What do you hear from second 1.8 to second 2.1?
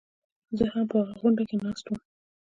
وم.